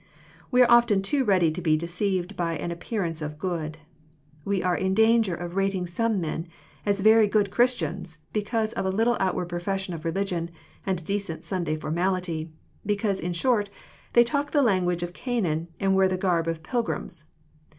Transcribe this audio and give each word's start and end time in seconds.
We 0.49 0.63
are 0.63 0.71
often 0.71 1.03
too 1.03 1.23
ready 1.23 1.51
to 1.51 1.61
be 1.61 1.77
deceived 1.77 2.35
by 2.35 2.57
an 2.57 2.71
appearance 2.71 3.21
of 3.21 3.37
good. 3.37 3.77
We 4.43 4.63
are 4.63 4.75
in 4.75 4.95
danger 4.95 5.35
of 5.35 5.55
rating 5.55 5.85
some 5.85 6.19
men 6.19 6.47
as 6.87 7.01
very 7.01 7.27
good 7.27 7.51
Christians, 7.51 8.17
because 8.33 8.73
of 8.73 8.83
a 8.83 8.89
little 8.89 9.15
outward 9.19 9.49
profession 9.49 9.93
of 9.93 10.03
religion, 10.03 10.49
and 10.87 10.99
a 10.99 11.03
decent 11.03 11.43
Sunday 11.43 11.75
formality,— 11.75 12.49
^because, 12.89 13.21
in 13.21 13.33
short, 13.33 13.69
they 14.13 14.23
talk 14.23 14.49
the 14.49 14.63
language 14.63 15.03
of 15.03 15.13
Canaan, 15.13 15.67
and 15.79 15.93
wear 15.93 16.07
the 16.07 16.17
garb 16.17 16.47
of 16.47 16.63
pilgrims. 16.63 17.25